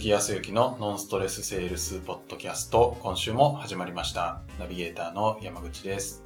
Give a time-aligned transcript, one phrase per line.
[0.00, 4.40] 木康之のノンストレスセールスポッドキャスト、今週も始まりました。
[4.58, 6.22] ナビゲーターの山口です。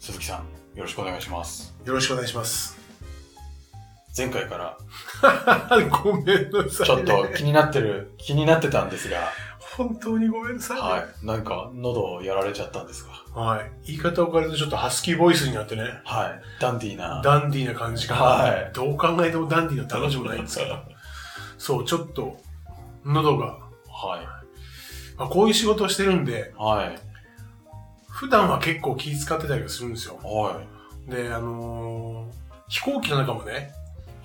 [0.00, 0.36] 鈴木さ
[0.74, 1.74] ん、よろしくお願いします。
[1.84, 2.78] よろしくお願いします。
[4.16, 4.78] 前回から
[6.02, 9.18] ごめんなさい、ちょっと気になってる、気になってたんですが、
[9.76, 11.26] 本当にごめんなさい、はい。
[11.26, 13.12] なんか喉をやられちゃったんですか？
[13.38, 13.70] はい。
[13.84, 15.82] 言い方を変えるとちょっとハスキーボイスになってね。
[16.06, 16.42] はい。
[16.58, 17.20] ダンディーな。
[17.22, 18.16] ダンディーな感じが。
[18.16, 20.78] はいどう考えてもダンディーな楽しもないんですけど。
[21.58, 22.40] そう、ちょっと、
[23.12, 23.46] 喉が、
[23.88, 25.16] はい。
[25.16, 26.98] まあ、こういう仕事をしてるんで、はい。
[28.08, 30.18] 普段は結構気使ってたりするんですよ。
[30.22, 30.60] は
[31.06, 33.72] で、あのー飛行機の中もね、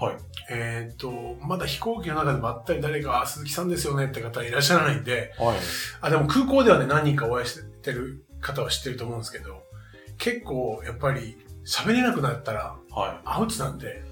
[0.01, 0.03] い。
[0.03, 0.15] はい。
[0.49, 5.57] えっ、と、まだ飛行機の中でばったり誰か、あ鈴木さんですよねって方いらっしゃらないんで、はい。
[6.01, 9.63] あ、でも空港ではね、何人かお会いしてる方は知ってると思うんですけど、
[10.17, 13.21] 結構やっぱり喋れなくなったらはい。
[13.23, 14.03] アウトなんで、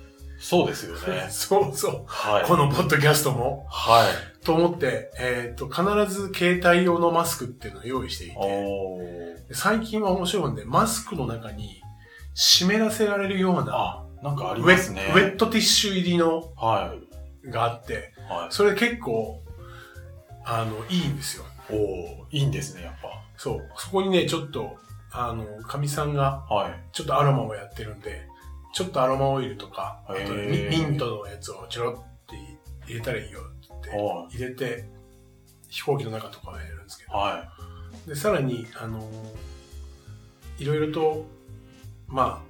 [0.42, 1.28] そうですよね。
[1.30, 2.46] そうそう、はい。
[2.46, 4.44] このポッドキャストも、はい。
[4.44, 8.36] と思って、えっ、と、必ず携帯用のマスクっていうのを用意していて、
[9.52, 11.82] 最近は面白いんで、マスクの中に
[12.34, 15.12] 湿らせられるような、あ、なんかありますね。
[15.14, 16.96] ウェットティッシュ入りのは
[17.46, 17.50] い。
[17.50, 18.54] があって、はい。
[18.54, 19.44] それ結構、
[20.44, 21.46] あの、いいんですよ。
[21.70, 21.78] おー、
[22.32, 22.94] いいんですね、やっ
[23.38, 23.70] そう。
[23.76, 24.78] そこにね、ちょっと、
[25.12, 26.56] あの、かみさんが、ぱ。
[26.56, 26.80] はい。
[26.92, 28.28] ちょっとアロマをやってるんで、
[28.74, 32.36] ちょっとアロマオイルとか、あとへミントのやつをちょろって
[32.86, 33.40] 入れたらいいよ
[33.80, 34.86] っては入れて、
[35.70, 37.44] 飛行機の中とかはやるんですけど、は
[38.08, 39.08] で、さらに、あの
[40.58, 41.26] いろいろと、
[42.08, 42.44] ま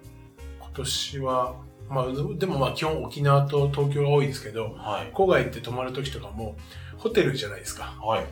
[0.59, 1.55] あ、今年は、
[1.89, 2.05] まあ、
[2.37, 4.53] でもまあ基本沖縄と東京が多いですけい。
[4.53, 5.11] ど、はい。
[5.13, 6.55] 郊外って泊まる時とかも、
[6.97, 7.95] ホテルじゃないですか。
[8.01, 8.25] はい。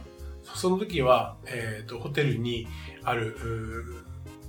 [0.55, 2.67] その時は、えっ、と、ホテルに
[3.03, 3.35] ある、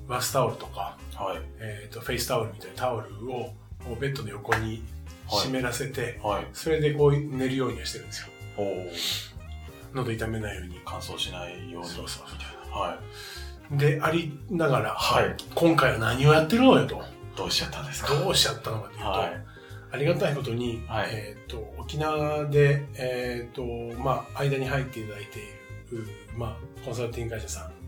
[0.09, 1.43] バスタオルとか、はい。
[1.59, 3.53] えー、とフェイスタオルみたいなタオルを
[4.01, 4.83] ベッドの横に
[5.29, 6.47] 湿らせて、はい。
[6.53, 8.29] それでこう寝るようにはしてるんですよ。
[9.95, 11.89] 喉痛めないように乾燥しないように。
[11.89, 12.79] そうそうみたいな。
[12.79, 12.99] は
[13.73, 13.79] い。
[13.79, 15.37] でありながら、はい。
[15.55, 17.03] 今回は何をやってるのよと
[17.37, 18.15] どうしちゃったんですか？
[18.15, 19.45] どうしちゃったのかというと、はい。
[19.93, 23.55] ありがたいことに、はいえー、と沖縄で、えー
[23.95, 25.43] とまあ、間に入っていただいてい
[25.91, 27.73] る、うまあ、コンサルティング会社さはい。
[27.73, 27.80] ん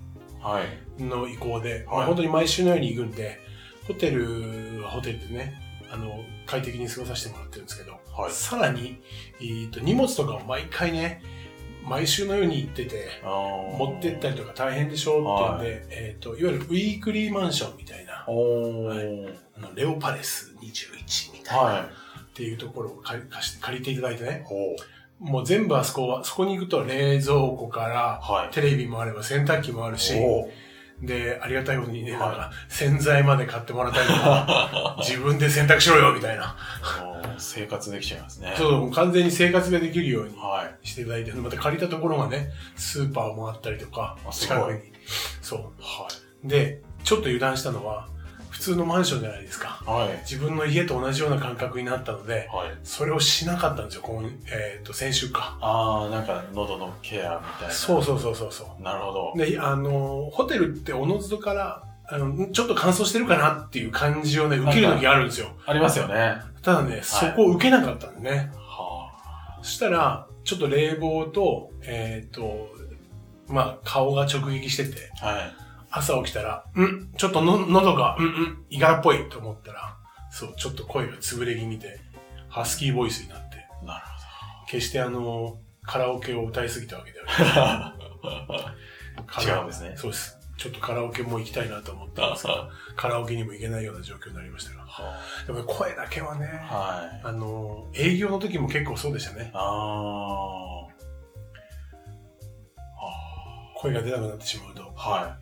[0.98, 3.38] の意向で、まあ、はい本当に毎週のように行くんで
[3.86, 5.54] ホテルはホテルでね
[5.92, 8.32] あの快適に過ごさせてもらってるんですけど、はい。
[8.32, 8.98] さらに、
[9.40, 11.22] えーと荷物とかを毎回ね、
[11.84, 19.34] 毎週のように行ってて、持持ってったりとか大変でしょっていうんで、いえーと、いわゆるウィークリーマンションみたいな、おはー。
[19.58, 21.82] あのレオパレス21みたいな、はい。
[21.82, 24.46] っていうところを借り借りていただいてね。
[25.22, 28.54] もう全部あそこは、そこに行くと冷蔵庫から、はい。
[28.54, 30.14] テレビもあれば洗濯機もあるし。
[31.00, 36.56] で、ありがたいことにね、はいなんか洗剤まで買ってもらったりとか、 自分で洗濯しろよみたいな。
[37.38, 38.54] 生活できちゃいますね。
[38.56, 40.88] そう、完全に生活ができるようにはい。
[40.88, 44.80] していただいて、また借りたところがね、スーパーもあったりとか近くに。
[45.40, 46.08] そは
[46.44, 46.48] う。
[46.48, 48.11] で、ちょっと油断したのは、普
[48.62, 49.82] 通のマンションじゃないですか。
[49.86, 49.90] い。
[49.90, 50.18] はい。
[50.18, 52.78] 自分の家と同じような感覚になったので、はい。
[52.84, 55.58] それをしなかったんですよ、今えっ、と、先週か。
[55.60, 57.74] あー、なんか喉のケアみたいな。
[57.74, 59.38] そうそうそうそうそなるほどう。。
[59.38, 65.48] で、あの、ホテルっておのずとから、あの、ちょっと乾燥してるかなっていう感じをね、受ける時あるんですよ。
[65.66, 66.36] ありますよね。
[66.62, 68.50] ただね、そこを受けなかったんでね。
[68.54, 69.10] は
[69.62, 72.68] そしたら、ちょっと冷房と、えっ、と、
[73.48, 75.26] まあ、顔が直撃してて、あ。
[75.26, 75.61] はい。
[75.92, 79.96] 朝起きたら、うん、ちょっとの喉が、うんうん、いがらっぽいと思ったら、
[80.30, 82.00] そう、ちょっと声が潰れ気味で、
[82.48, 84.04] ハスキーボイスになって、なる
[84.66, 88.28] 決してあの、カラオケを歌いすぎたわけではほど。
[88.30, 88.72] な
[89.42, 89.44] い。
[89.46, 90.38] 違うんですねそうです。
[90.56, 94.86] ちょっとカラオケも行きたいなと思ったんですが、カラオケにも行けないような状況になりましたが。
[94.86, 97.20] はでも声だけはね、はい。
[97.24, 99.50] あの、営業の時も結構そうでしたね。
[99.52, 100.92] あー。
[103.82, 104.92] 声が出なくなってしまうと。
[104.94, 105.36] は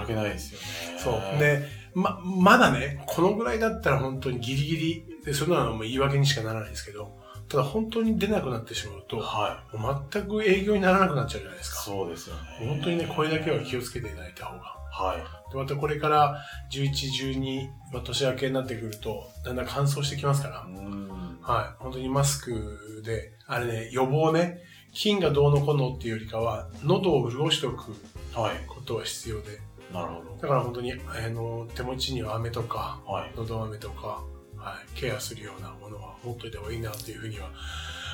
[0.00, 0.98] 働けないですよね。
[0.98, 1.38] そう。
[1.38, 1.64] で、
[1.94, 11.70] ま、まだね、このぐらいだったら本当にギリギリ、で、そんなのはもう言い訳にしかならないですけど、ただ本当に出なくなってしまうと、はもう全く営業にならなくなっちゃうじゃないですい。
[11.74, 11.76] か。
[11.82, 12.42] そうですよね。
[12.68, 14.76] 本当にね、これだけは気をつけていただいた方が。
[14.90, 15.52] はい。
[15.52, 16.42] でまたこれから
[16.72, 16.90] 11、
[17.38, 21.38] 12、まあ、年明けになってくると、だんだん乾燥してきますからう、ん。
[21.40, 21.82] はい。
[21.82, 24.58] 本当にマスクで、あれね、予防ね、
[24.92, 27.92] 菌がどうのこうのっていうよりかは、喉を潤しておく
[28.34, 28.64] はい。
[28.66, 29.60] ことは必要で、
[29.92, 30.36] なるほど。
[30.42, 30.96] だから本当に、あ
[31.30, 33.32] の、手持ちには飴とか、はい。
[33.36, 34.22] のど飴とか、
[34.56, 37.50] はい、ケアするようなものは持っといた方がいいなというふうには、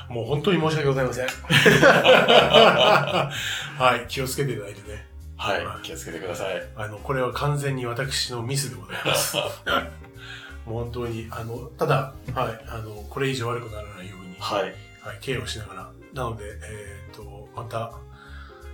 [0.09, 1.27] もう本当に申し訳ございません。
[3.79, 5.07] はい、気をつけていただいてね。
[5.37, 5.67] はい。
[5.83, 6.69] 気をつけてください。
[6.77, 9.37] あの、これは完全に私のミスでございます。
[10.67, 14.75] もう本当に、あの、ただ、はい、あの、これ以上悪くならないように、はい。
[15.01, 17.93] はい、ケアをしながらなので、えっ、と、また、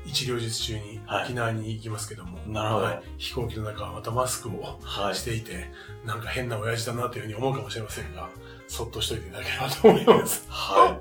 [0.08, 5.14] 一両日中にはい沖縄に行きますけども、なるほどはい飛行機の中はまたマスクをはい。
[5.14, 5.70] していて、
[6.04, 8.28] なんか変な親父だなというふうに思うかもしれませんが、
[8.66, 10.46] そっとしといていただければと思います。
[10.48, 10.98] は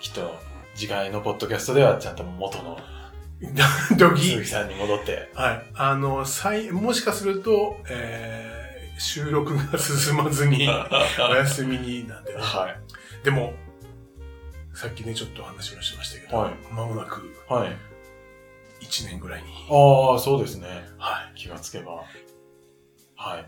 [0.00, 0.02] い。
[0.02, 0.34] きっと、
[0.74, 2.78] 次回のポッドキャストではちゃんと元の
[3.96, 5.30] ドキ鈴木さんに戻って。
[5.34, 5.66] はい。
[5.74, 10.68] あの、最、もしかすると、えー、収録が進まずに、
[11.30, 12.40] お休みになんでね。
[12.40, 13.24] はい。
[13.24, 13.54] でも、
[14.74, 17.89] さっきね、ちょっと話をしましたけど、はい間もなくはい。
[18.90, 20.66] 1年ぐらいに、ああ、そうですね。
[20.98, 22.02] は気がつけば。
[23.14, 23.46] はい。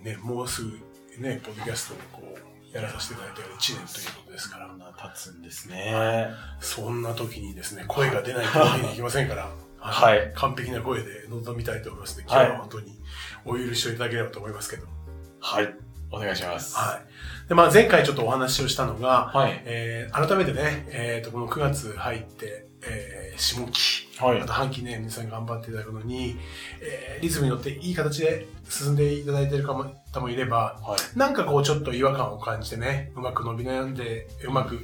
[0.00, 0.04] い。
[0.04, 0.70] ね、もうすぐ、
[1.18, 6.28] ね、ポッドキャストをこう、やらさせていただいてから1年ということですからそ、んな経つんですね。
[6.60, 9.48] そんな時にですね、声が出ないといきませんから、
[9.78, 12.98] はい完璧な声で臨みたいと思いますので、今はい日は本当に
[13.44, 14.86] お許しをいただければと思いますけど。
[15.40, 15.74] はい。
[16.10, 16.76] お願いします。
[16.76, 17.00] は
[17.44, 17.48] い。
[17.48, 19.62] で、まあ前回ちょっとお話をしたのが、はい。
[19.64, 26.36] えー、改めてね、えっ、と、この9月入って、えー、下期、はいまた半期ね、皆さん頑張っていただくのに、
[26.80, 29.74] えー、リズムに乗っていい形で進んでいただいている方
[30.20, 31.18] もいれば、はい。
[31.18, 34.78] なんかこうちょっと違和感を感じてね、うまく伸び悩んで、うまく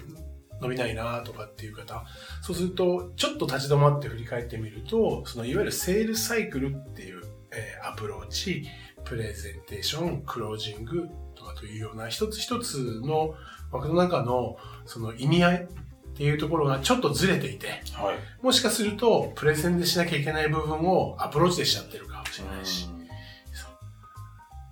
[0.60, 2.04] 伸びないなとかっていう方、
[2.42, 7.22] そうすると、ちょっと立ち止まって振り返ってみると、そのいわゆるセールサイクルっていう、
[7.52, 8.64] えーアプローチ、
[9.04, 13.34] プレゼンテーション、クロージングとかというような一つ一つの
[13.70, 14.56] 枠の中の
[14.86, 15.68] その意味合い
[16.14, 18.44] っていうところがちょっとずれていて、はい。
[18.44, 22.88] もしかするとプレゼンでしなきゃいけない部分をアプローチでしちゃってるかもしれないし、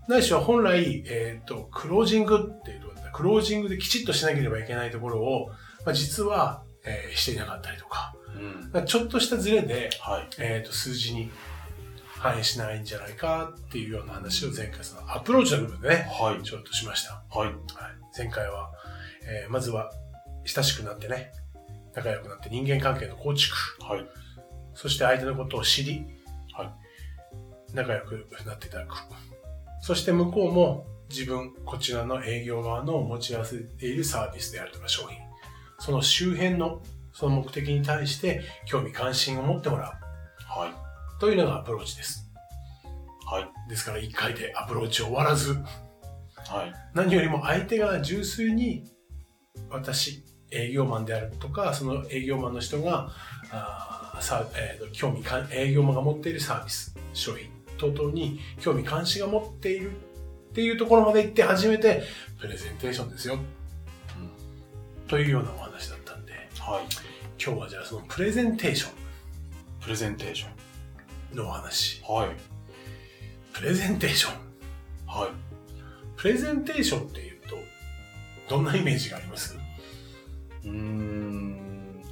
[0.08, 5.50] ないしは本来、えっ、と、クロージングっていうところだクロージングできちっとしなければいけないところを、
[5.84, 8.70] まあ、実は、えーしていなかったりとか、うん。
[8.72, 10.28] まあちょっとしたズレで、はい。
[10.38, 11.30] えっ、と、数字に
[12.06, 16.42] 反映しないんじゃないかっていうような話を前回そのアプローチの部分でね、はい。
[16.42, 17.22] ちょっとしました。
[17.30, 17.48] はい。
[17.48, 17.54] はい、
[18.16, 18.70] 前回は、
[19.22, 19.90] えーまずは
[20.48, 21.32] 親しくなってね、
[21.94, 24.06] 仲良くなって人間関係の構築、はい。
[24.74, 26.06] そして相手のことを知り、
[26.54, 26.70] はい
[27.74, 28.94] 仲良くなっていただく。
[29.80, 35.18] そして向こうも自分、こちらの営業側の持ち合わせているサービスであるとか商品、
[35.78, 41.20] その周辺のその目的に対して興味関心を持ってもらうはい。
[41.20, 42.30] というのがアプローチです。
[43.26, 43.68] はい。
[43.68, 46.72] ですから1回でアプローチを終わらず、はい。
[46.94, 48.84] 何よりも相手が純粋に
[49.68, 53.10] 私営業マンであるとかその営業マンの人が
[53.50, 62.02] あーさ、えーと興味か営業マンが持っているサービス商品等々に興味関心が持っているっていうところまで行って初めて
[62.40, 63.38] プレゼンテーションですよ、
[65.06, 66.84] というようなお話だったんではい。
[67.42, 68.88] 今日はじゃあそのプレゼンテーショ
[69.80, 70.48] プレゼンテーショ
[71.34, 72.12] ンのお話ン。
[72.12, 72.30] はい。
[73.52, 74.32] プレゼンテーション
[75.06, 75.30] はい。
[76.16, 77.56] プレゼンテーションっていうと
[78.48, 79.57] どんなイメージがあります？
[80.64, 82.02] うーん。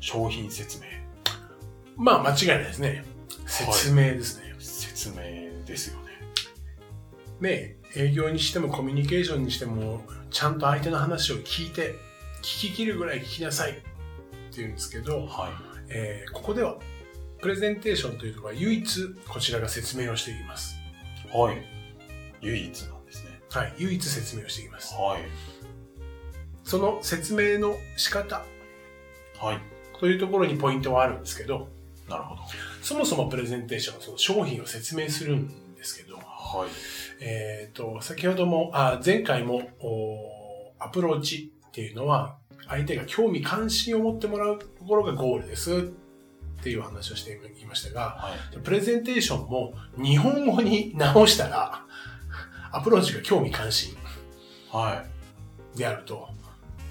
[0.00, 0.86] 商品説明。
[1.96, 3.04] まあ間違いないですね
[3.46, 6.04] 説明ですね、説明ですよね。
[7.40, 11.94] ね、営業にしてもコミュニケーションにしても、ちゃんと相手の話を聞いて、
[12.42, 13.74] 聞き切るぐらい聞きなさいっ
[14.54, 15.50] ていうんですけど、は
[15.88, 16.76] えーここでは、
[17.40, 20.76] プレゼンテーションというところは唯一こちらが説明をしていきます。
[21.32, 21.36] い。
[21.36, 21.62] はい。
[22.40, 23.40] 唯一なんですね。
[23.50, 24.94] はい、唯一説明をしていきます。
[24.94, 25.22] はい。
[26.64, 28.44] その説明の仕方
[29.38, 29.60] はい。
[29.98, 31.68] というところにポイントはあるんですけど、
[32.08, 32.42] なるほど。
[32.82, 36.68] そもそもプレゼンテーションはその商品を説明するんですけど、はい。
[37.20, 42.36] えっ、と、先ほども、あ前回もおアプローチっていうのは、
[42.68, 45.90] 相手が興味関心を持ってもらうところがゴールです
[46.60, 48.58] っていう話をしていましたが、はい。
[48.58, 51.84] プレゼンテーションも日本語に直したら、
[52.72, 53.96] アプローチが興味関心
[54.70, 55.04] は
[55.74, 55.78] い。
[55.78, 56.28] であると、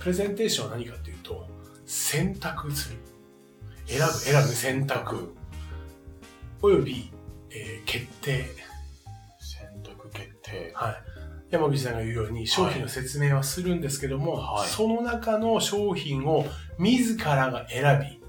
[0.04, 1.48] プレゼンテーションは何かっていうと、
[1.86, 2.98] 選択する。
[3.88, 5.34] 選ぶ、選ぶ、選択。
[6.62, 7.10] および、
[7.50, 8.46] えー決定。
[9.40, 10.74] 選択決定。
[10.76, 10.96] はい。
[11.52, 16.46] 山口さんが言うように商品の説明はするんですけども、はいその中の商品を
[16.80, 18.22] 自らが選び、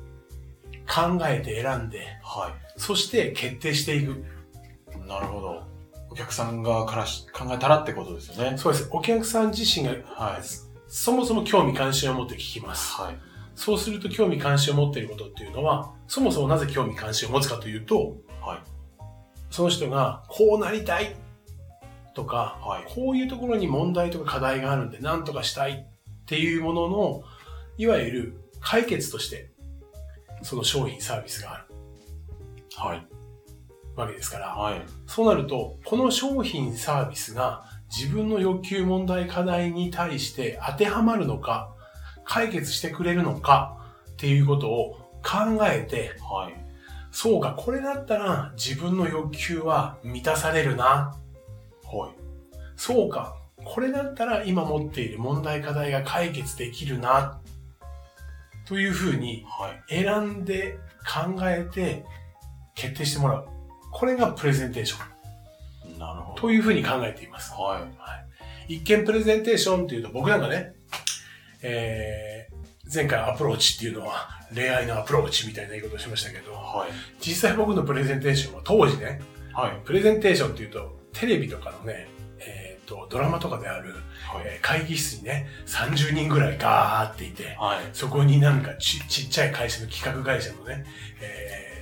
[0.87, 4.13] 考えて選んで、はそして決定していく。
[4.13, 5.09] い。
[5.09, 5.63] なるほど。
[6.09, 8.59] お客さん側からし考えたらってことですよね。
[8.59, 8.89] そうです。
[8.93, 10.43] お客さん自身がはい。
[10.97, 12.93] そもそも興味関心を持って聞きます。
[12.93, 13.19] はい。
[13.57, 18.59] そうすると興味関心を持っていることっていうのは、そもそもなぜ興味関心を持つかというと、はい。
[19.51, 21.17] その人がこうなりたい
[22.15, 22.85] とか、はい。
[22.87, 27.25] こういうところに問題とか課題があるんで何とかしたいっていうものの、
[27.77, 29.51] いわゆる解決として、
[30.43, 31.65] その商品サービスがある
[32.77, 33.07] はい。
[33.97, 34.83] わけですから、はい。
[35.09, 37.65] そうなると、この商品サービスが
[37.97, 41.73] 自分の欲求問題課題に対して当てはまるのか、
[42.25, 43.79] 解決してくれるのか、
[44.13, 46.55] っていうことを考えて、はい。
[47.13, 51.17] そうか、これだったら自分の欲求は満たされるな。
[51.85, 52.15] はい。
[52.77, 57.41] そうか、これだったら今持っている問題課題が解決できるな。
[58.67, 60.03] というふうにはい。
[60.05, 62.05] 選んで考えて
[62.75, 63.47] 決定してもらう。
[63.93, 65.14] これがプレゼンテーション
[65.99, 66.41] なるほど。
[66.41, 67.53] というふうに考えています。
[67.53, 67.87] は
[68.69, 68.75] い。
[68.75, 70.75] 一見プレゼンテーションっていうと僕なんかね、
[71.63, 76.91] えー、前回アプローチっていうのは恋愛のアプローチみたいな言い方をしましたけど、はい。
[77.21, 79.21] 実際僕のプレゼンテーションは当時ね、
[79.53, 79.81] はい。
[79.85, 82.09] プレゼンテーションっていうとテレビとかのね、
[82.39, 84.45] えー、とドラマとかである、はい。
[84.47, 87.79] えー会議室にね30人ぐらいガーっていてはい。
[87.93, 90.85] そこになんかちちっちゃい会社の企画会社のね、
[91.21, 91.74] えー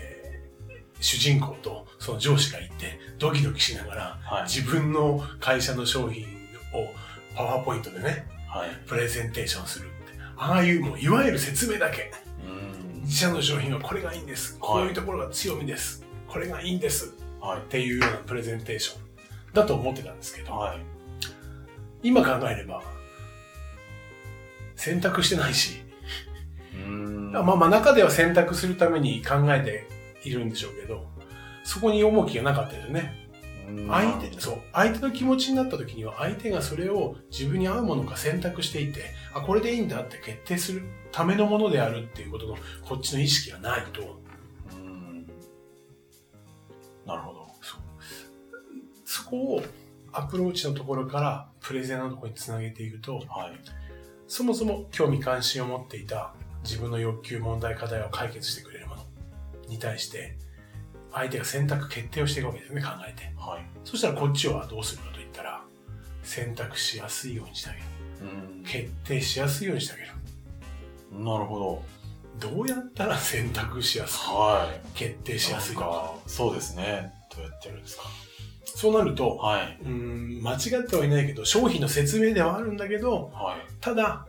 [1.02, 4.42] 主人公とその上司がいてドキドキしながらはい。
[4.44, 6.25] 自分の会社の商品
[6.73, 6.88] を
[7.37, 8.71] パワーポイントでねはい。
[8.87, 9.94] プレゼンテーションするって
[10.37, 12.11] ああいうもういわゆる説明だけ
[12.47, 13.02] うん。
[13.02, 17.62] 自社の商品はこれがいいんですこういうところが強みですこれがいいんですはいっ。
[17.62, 19.02] ていうようなプレゼンテーション
[19.52, 20.78] だと思ってたんですけど、はい。
[22.02, 22.82] 今考えれば、
[24.76, 25.82] 選択してないし、
[26.75, 27.32] うん。
[27.32, 29.87] まあまあ中では選択するために考えて
[30.25, 31.07] いるんでしょうけど、
[31.64, 33.19] そこに重きがなかったですよね。
[33.69, 44.21] うん相手、そう、相手の気持ちになった時には相手がそれを自分に合うものか選択していて、あ、これでいいんだって決定するためのものであるっていうことの、こっちの意識がないと、
[44.73, 45.26] うん。
[47.07, 47.47] なるほど。
[49.05, 49.62] そこを
[50.12, 53.26] アプローチのところからプレゼンのところにつなげていくと、はい。
[54.26, 58.72] そもそも興味関心を持っていた自分の欲求、問題、課題を解決してくれ
[59.73, 60.37] に対して、
[61.12, 63.33] 相手が選択、決定をしていくわけですね、考えて。
[63.37, 63.64] はい。
[63.85, 65.62] そしたらこっちはどうするかといったら、
[66.23, 67.85] 選択しやすいようにしてあげる。
[68.23, 68.64] うん。
[68.64, 70.09] 決定しやすいようにしてあげる。
[71.25, 71.59] なるほ
[72.38, 72.49] ど。
[72.50, 74.88] どうやったら選択しやすく、はい。
[74.95, 76.14] 決定しやすいのか。
[76.26, 77.12] そうですね。
[77.35, 78.05] どうやってやるんですか？
[78.64, 79.79] そうなると、はい。
[79.83, 83.73] うーん、間違ってはいないけど、商品の説明ではあるんだけど、はい。
[83.81, 84.26] ただ、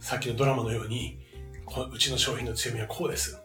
[0.00, 1.18] さっきのドラマのように、
[1.66, 3.38] こうちの商品の強みはこうです。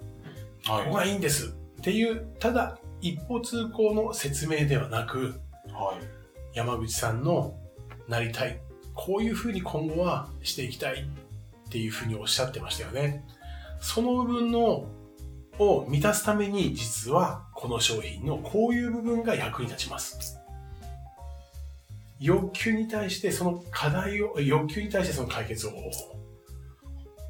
[0.68, 5.36] ここはがいいんですっていう、ただ一方通行の説明ではなく、
[5.68, 5.72] い。
[5.72, 6.26] はい。
[6.54, 7.56] 山口さんの
[8.08, 8.60] なりたい、
[8.94, 13.26] こういうふうに今後はしていきたいっていうふうにおっしゃってましたよね。
[13.80, 14.88] その部分の
[15.58, 20.38] を満たすために実はこの商品のこういう部分が役に立ちます。
[22.20, 26.25] 欲求に対してその課題を、欲求に対してその解決方法。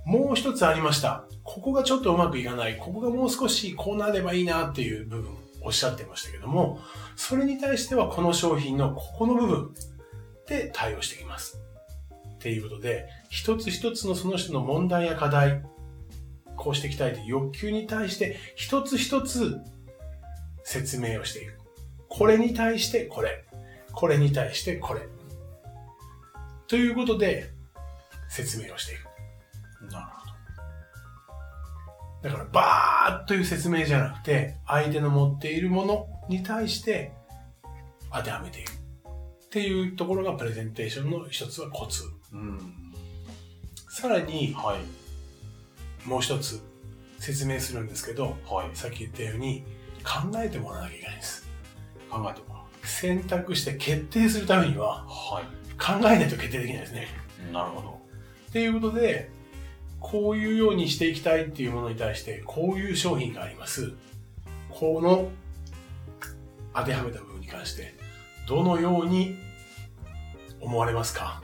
[0.06, 1.26] もう一つありました。
[1.44, 2.78] ここがちょっとうまくいかない。
[2.78, 5.32] ここがもう少しこうなればいいなっていう部分
[5.62, 6.80] おっしゃってましたけども、
[7.16, 9.74] それに対してはこの商品のここの部分
[10.48, 11.60] で対応していきます。
[12.36, 15.64] っていうことで、一つ一つのその人の問題や課題、
[16.56, 19.58] こうしていきたいという欲求に対して一つ一つ
[20.64, 21.58] 説明をしていく。
[22.08, 23.44] これに対してこれ。
[23.92, 25.02] これに対してこれ。
[26.68, 27.50] ということで
[28.30, 29.05] 説明をしていく。
[29.92, 30.26] なるほ
[32.26, 37.12] だからバーッという説明じゃなくて、相手の持っているものに対して
[38.12, 38.72] 当てはめていく。
[38.72, 38.76] っ
[39.52, 42.02] ていうところがプレゼンテーションの一つはコツ。
[42.02, 42.10] ど。
[42.34, 42.60] うん。
[43.90, 46.08] さらにはい。
[46.08, 46.62] もう一つ
[47.20, 48.76] 説明するんですけど、はい。
[48.76, 49.64] さっき言ったように
[50.04, 51.48] 考えてもらわなきゃいけないんです。
[52.10, 55.10] 考えてもら選択して決定するためにはう。
[55.10, 55.44] は
[55.78, 57.08] 考えないと決定できないですね。
[57.50, 57.54] い。
[57.54, 58.02] なるほど。
[58.50, 59.30] っていうことで、
[60.00, 63.94] こういうようにしていきたいっていうものに対して、こういう商品があります。
[64.70, 65.32] この
[66.74, 67.96] 当てはめた部分に関して、
[68.48, 69.36] どのように
[70.62, 71.42] 思われますか？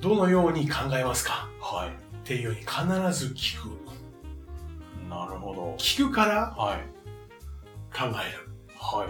[0.00, 1.48] どのように考えますか？
[1.60, 1.90] はっ
[2.24, 2.68] ていうように必
[3.18, 3.68] ず聞く。
[3.68, 5.08] い。
[5.08, 5.74] なるほど。
[5.78, 6.80] 聞くからはい。
[7.92, 8.48] 考える。
[8.78, 9.08] はい。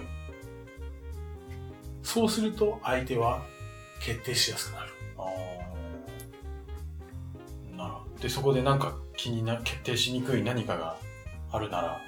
[2.02, 3.43] そうすると相手は
[4.00, 4.90] 決定しやすくなる。
[5.19, 5.60] あーなるほど。
[8.21, 10.97] で、そこでなんか気にな、決定しにくい何かが
[11.50, 12.00] あるなら、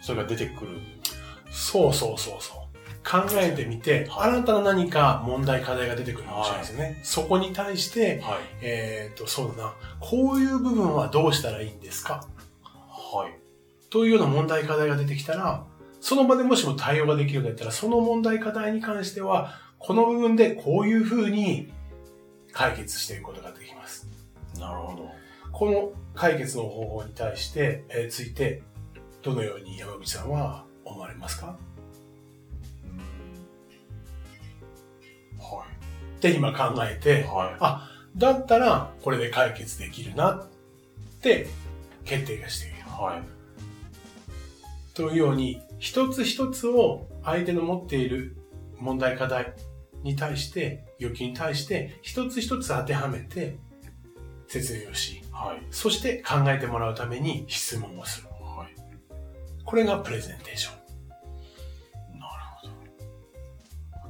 [0.00, 0.78] それが出てくる。
[1.50, 2.58] そうそうそうそう。
[3.08, 7.00] 考えてみて、はい新たな何か問題課題が出てくるかもしれないですよね。
[7.02, 8.38] そこに対して、はい。
[8.60, 9.74] えっ、と、そうだな。
[10.00, 12.26] こういう部分はどうしたらいいんですか？
[12.62, 13.32] はい。
[13.90, 15.64] というような問題課題が出てきたら、
[16.00, 21.72] その場でもしも対応ができるんだったら、その問題課題に関しては、この部分でこういうふうに
[22.52, 24.06] 解決していくことができます。
[24.58, 25.10] なるほど。
[25.58, 28.62] この解決の方法に対して、えーついて、
[29.22, 31.58] どのように山口さんは思われますか？
[32.84, 32.98] うん
[35.36, 35.66] は
[36.16, 37.56] って今考えてい。、はい。
[37.58, 40.46] あ、だったらこれで解決できるなっ
[41.20, 41.48] て
[42.04, 42.76] 決定がしている。
[42.86, 43.22] はい。
[44.94, 48.36] というように、一つ一つを相手の持っている
[48.78, 49.54] 問題課題
[50.04, 53.58] に対して、要求に対して、一つ一つ当てはめて
[54.46, 55.62] 説明をし、はい。
[55.70, 58.28] そして考えてもらうために質問をする。
[58.40, 58.74] はい。
[59.64, 60.72] これがプレゼンテーショ
[62.16, 62.18] ン。
[62.18, 62.66] なるほ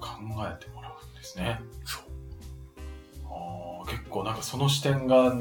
[0.00, 0.06] ど。
[0.06, 1.61] 考えてもらうんですね。
[1.85, 2.02] そう。
[3.26, 5.35] あー結構なんかその視点が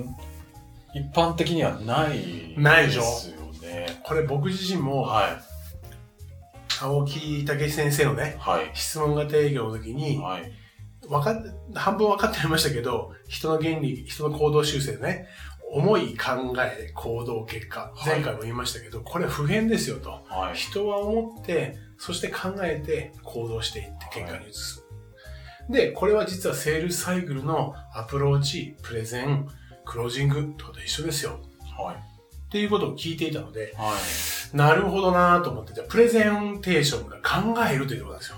[0.93, 4.01] 一般的にはないないですよね。
[4.03, 5.39] これ僕自身も、は
[6.81, 8.71] 青木武先生のねい。、はい。
[8.73, 10.51] 質問型営業の時に、はい。
[11.07, 11.35] わかっ、
[11.73, 15.27] 半分分かってましたけど、人の原理、人の行動修正ね、
[15.69, 17.91] 思い、考え、行動、結果。
[17.95, 20.23] はい前回も言いましたけど、これ普遍ですよと。
[20.27, 20.55] はい。
[20.55, 24.83] 人は思って、そして考えて行動していって結果に移す。
[25.69, 29.47] で、これは実はセールスサイクルのアプローチ、プレゼン、
[29.85, 31.39] クロージングってことと一緒ですよ。
[31.77, 31.95] はい。
[31.95, 34.57] っていうことを聞いていたので、はい。
[34.57, 38.37] なるほどなぁと思って、じゃあプレゼンテーションが考えるということなんですよ。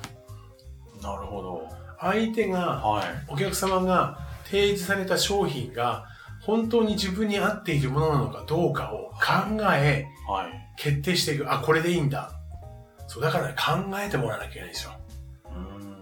[1.04, 1.70] なるほど。
[2.00, 3.08] 相手が、はい。
[3.28, 6.06] お客様が提示された商品が
[6.50, 10.74] 本当に自分に合っているものなのかどうかを考え、はい。
[10.78, 11.52] 決定していく。
[11.52, 12.32] あ、これでいいんだ。
[13.08, 14.92] そう、だからね、考えてもらわなきゃいけないんですよ。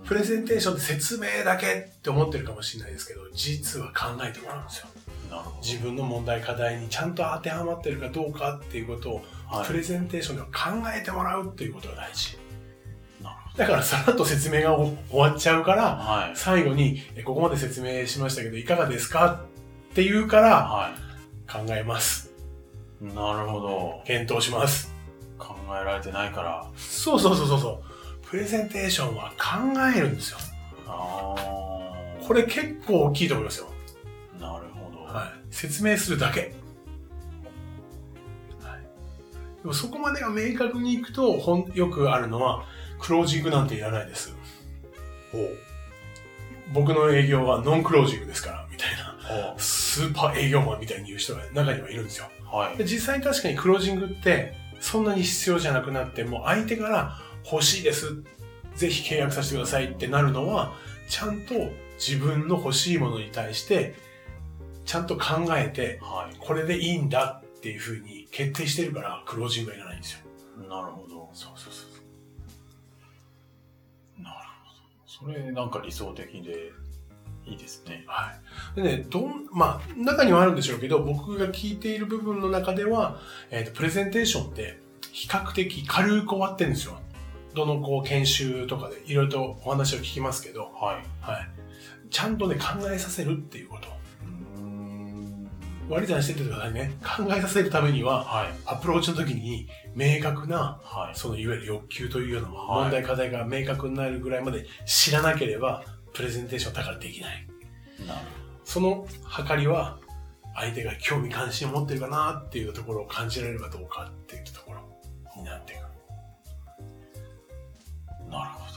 [0.05, 4.87] プレゼンテーションって説明だけって思ってるかもしれないですけど、実は考えてもらうんですよ。
[5.29, 5.57] なるほど。
[5.61, 9.15] 自分の問題課題にちゃんと当てはまってるかどうかっていうことを、
[9.49, 12.37] はいプレゼンテーションでは考えてもらうっていうことが大事。
[13.57, 16.03] だからさらっと説明が終わっちゃうから、ど。
[16.03, 16.31] はい。
[16.35, 19.46] 最後に、えここまで説明しましたけど、いかがですか？
[19.97, 20.91] って言うから、は
[21.51, 22.31] 考えます。
[23.01, 23.05] い。
[23.05, 24.03] なるほど。
[24.05, 24.93] 検討します。
[25.39, 26.69] 考えられてないから。
[26.77, 28.27] そうそうそうそうそう。
[28.29, 30.37] プレゼンテーションは考えるんですよ。
[30.85, 32.23] ああ。
[32.23, 33.69] これ結構大きいと思いますよ。
[34.39, 34.99] なるほど。
[35.11, 35.27] はい。
[35.49, 36.41] 説明するだけ。
[36.41, 36.51] はい。
[36.51, 36.51] で
[39.63, 42.65] もそこまでが明確にいくと、ほん、よくあるのは、
[42.99, 44.31] クロージングなんていらないです。
[46.71, 49.55] 僕の営業はノンクロージングですから、みたいな。
[50.01, 52.29] ほスーパー営業マンみたいに言う人が中にはいるんですよ。
[52.51, 52.77] うはい。
[52.77, 57.17] で実際に確かにクロージングってそんなに必要じゃなくなっても相手から
[57.51, 58.23] 欲しいです
[58.75, 60.73] ぜひ契約させてくださいってなるのは
[61.09, 61.53] ちゃんと
[61.97, 63.95] 自分の欲しいものに対して
[64.85, 66.35] ちゃんと考えてはい。
[66.39, 70.19] これでいいんだっていうふうに決定してるからクロージングはいらないんですよ
[70.69, 71.29] なるほど。
[71.33, 71.85] そうそうそ
[74.19, 74.35] うなる
[75.17, 75.33] ほど。
[75.33, 76.71] それなんか理想的で
[77.47, 78.03] いいですね。
[78.07, 78.33] は
[78.75, 78.81] い。
[78.81, 84.79] でね、どん、まあ、中にはあるんでしょうけど、僕が聞いている部分の中では、えっ、と、プレゼンテーションって、
[85.11, 86.99] 比較的軽く終わってるんですよ。
[87.55, 91.05] どの、こう、研修とかで、いろいろとお話を聞きますけど、はい。
[91.21, 91.49] はい。
[92.09, 93.97] ちゃんとね、考えさせるっていうこと。
[95.89, 96.91] 割り算してってくださいね。
[97.01, 98.47] 考えさせるためには、はい。
[98.65, 101.17] アプローチの時に、明確な、はい。
[101.17, 105.83] その、いわゆる欲求というような問題課題が明確になるぐらいまで知らなければ、
[106.13, 107.47] プレゼンテーションだからできない。
[108.07, 108.21] なる
[108.63, 109.07] その
[109.47, 109.99] 計りは、
[110.55, 114.79] 相手が興味関心を持ってるかなっていうところを感じられるかどうかっていうところ
[115.35, 115.81] になっていく。
[115.81, 115.87] ほ
[118.31, 118.37] ど。
[118.37, 118.67] なるほ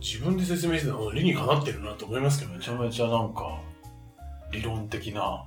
[0.00, 2.54] 自分で説明してたの理にかなってるなと思いますけどど。
[2.54, 2.70] ねめち。
[2.70, 3.60] ゃめちゃなんか、
[4.50, 5.44] 理論的な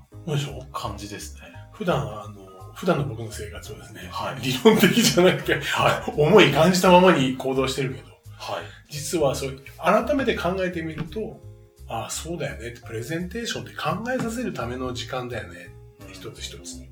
[0.71, 1.41] 感じですね。
[1.71, 6.13] 普段、あの、普段の僕の生活はですね、はい理論的じゃなくて、はい。
[6.15, 8.12] 思い感じたままに行動してるけど、
[8.43, 8.63] はい。
[8.89, 11.39] 実はそう、改めて考えてみると、
[11.87, 15.73] ああ、そうだよねって、プレゼンテーションって考えさせるための時間だよね。
[16.11, 16.89] 一つ一つに。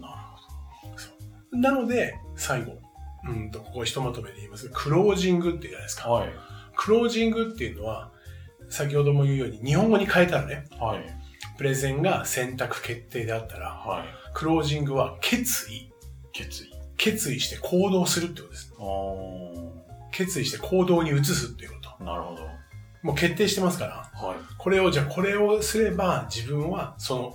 [0.00, 0.08] な
[1.52, 2.78] るなので、最後、
[3.28, 6.02] うんと、ここひとまとめで言いますクロージングって言うじゃないですか。
[6.04, 6.14] ほど。
[6.22, 6.32] はい。
[6.76, 8.12] クロージングっていうのは、
[8.70, 11.04] 先ほども言うように、日本語に変えたらね、はい。
[11.56, 14.08] プレゼンが選択決定であったら、はい。
[14.34, 15.90] クロージングは決意。
[16.32, 16.68] 決意。
[16.96, 18.72] 決意して行動するってことです。
[20.18, 22.04] 決意して行動に移すっていうこと。
[22.04, 22.42] なるほど。
[23.02, 24.36] もう決定してますから、はい。
[24.58, 27.34] これを、じゃあこれをすれば自分はその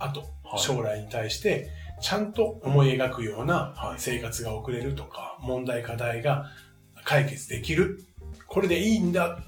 [0.00, 1.68] 後、はい将来に対して
[2.00, 6.46] ちゃんと思い描くようなはい生活が送れるとか、問題課題が
[7.04, 8.02] 解決できる。
[8.46, 9.38] これでいいんだ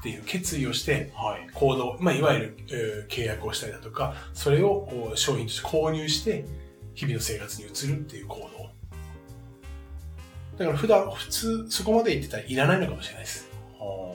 [0.00, 1.50] っていう決意をしてはい。
[1.52, 6.46] 行動、まあ、いわゆる、えー契約をしたりだとか、それを商品として購入して
[6.94, 8.77] 日々の生活に移るっていう行動。
[10.58, 13.48] だから普段、普通そこまで言ってたらいらないのかもしれないです。
[13.78, 14.14] お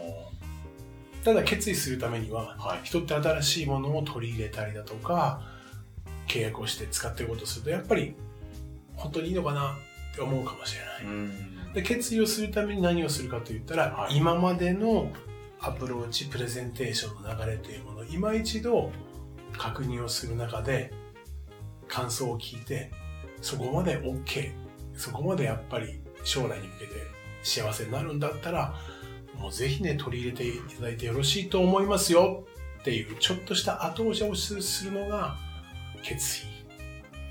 [1.23, 2.67] ただ決意するためには、ー。
[2.67, 2.79] はい。
[2.83, 5.41] 人って新しいものを取り入れたりだとか
[6.27, 8.13] 契約をして使っていこうとするとやっぱり
[8.95, 9.77] 本当にいいのかな
[10.11, 11.13] って思うかもしれない。
[11.13, 11.73] うん。
[11.73, 15.11] で決意をするために何をするかといったら、はい今までの
[15.61, 18.91] アプローチプレゼンテーションの流れというものを今一度
[19.57, 20.91] 確認をする中で
[21.87, 22.91] 感想を聞いて、
[23.41, 24.51] そこまで OK、
[24.93, 26.93] そこまでやっぱり将来に向けて
[27.43, 28.75] 幸せになるんだったら、
[29.35, 32.45] もうぜひね、取り入れていただいてよろしいと思いますよ
[32.81, 35.37] っていう、ちょっとした後押しをするのが、
[36.01, 36.47] 決意。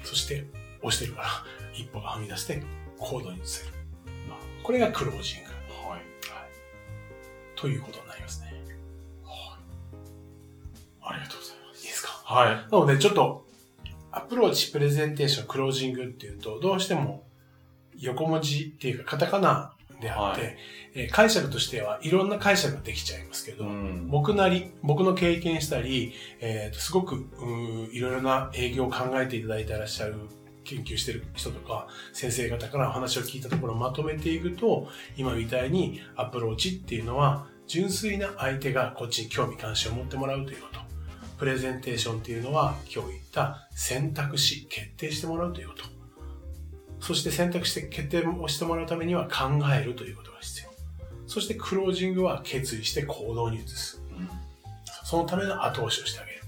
[0.03, 0.45] そして、
[0.83, 1.29] 押してるから、
[1.75, 2.63] 一歩がはみ出して
[2.99, 3.73] 行動に移せる。
[4.63, 5.51] これがクロージング。
[5.89, 5.99] はい。
[5.99, 6.03] はい。
[7.57, 8.53] ということになりますね。
[11.05, 12.09] ありがとうございまいいですか？
[12.09, 12.23] す。
[12.27, 12.55] はい。
[12.55, 13.47] なので、ちょっと、
[14.11, 17.25] アプローチ、プレゼンテーション、クロージングっていうと、どうしても
[17.99, 20.57] 横文字っていうか、カタカナであって、はい
[20.95, 27.31] えー解釈としてはいろんな解釈ができちゃいますけど、ん僕なり、僕の経験したり、えーとすごく、
[27.93, 30.17] いろいろな営業を考えていただいていらっしゃる
[30.65, 40.81] 研究してる人とか、先生方からお話を聞いたところをまとめていくと、今みたいにアプローチっていうのは、純粋な相手がこっちに興味関心を持ってもらうということ。
[41.39, 45.85] プレゼンテーションっていうのは、今日言った選択肢、決定してもらうということ。
[47.03, 50.71] そして選択して決定をしてもらうためには考えるということが必要。
[51.27, 54.01] そしてクロージングは決意して行動に移す。
[55.05, 56.43] そのための後押しをしてあげる。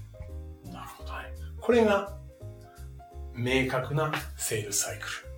[0.65, 1.11] うんなるほど。
[1.11, 1.25] はい、
[1.59, 2.13] これが
[3.35, 5.35] 明確なセールスサイクル。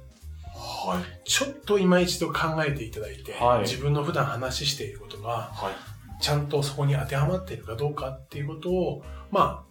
[0.54, 1.04] はい。
[1.28, 6.24] ちょっと今一度考えていただいて、はい自分の普段話していることが、はい。
[6.24, 9.66] ちゃんとそこに当てはまっているかどうかっていうことを、ま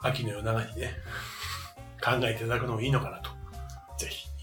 [0.00, 0.92] あ、秋の夜長にね、
[2.02, 3.27] 考えていただくのもいいのかなと、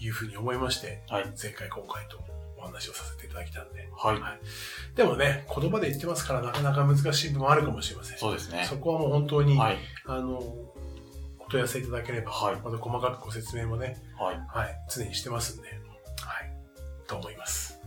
[0.06, 1.24] いうふうに思いまして、はい。
[1.40, 2.18] 前回今回と
[2.58, 3.88] お話をさせていただきたんで。
[3.96, 4.96] はい。
[4.96, 8.18] でもね、言葉で言ってますからなかなか難しい部分もあるかもしれません。
[8.18, 8.64] そうですね。
[8.68, 9.78] そこはもう本当に、はい。
[10.06, 14.36] あの、お問い合わせいただければ、はいまた細かくご説明もね、はい。
[14.48, 15.78] はい、常にしてますんで、はい、
[17.06, 17.80] と思います。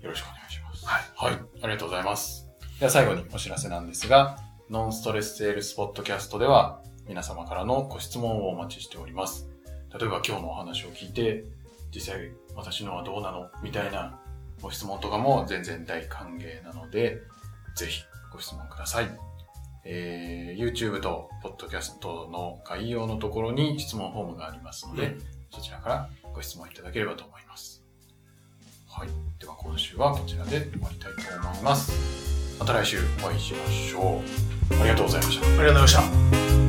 [0.00, 0.86] よろしくお願いします。
[0.86, 1.32] はい。
[1.32, 1.40] はい。
[1.62, 2.48] ありがとうございます。
[2.78, 4.38] では最後にお知らせなんですが、
[4.70, 9.55] ノンストレスセールスポッドキャストでは皆様からのご質問をお待ちしております。
[9.98, 11.44] 例えば今日のお話を聞いて、
[11.94, 14.18] 実際私のはどうなのみたいな
[14.60, 17.18] ご質問とかも全然大歓迎なので、
[17.76, 19.10] ぜひご質問ください。
[19.84, 27.82] えー、YouTube と Podcast の概要のところに質問フォームがありますので、うんそちらからご質問いただければと思います。
[28.88, 29.08] はい。
[29.40, 31.92] では今週はこちらで終わりたいと思います。
[32.58, 34.20] また来週お会いしましょ
[34.70, 34.80] う。
[34.80, 35.46] ありがとうございました。
[35.46, 36.65] ありがとうございました。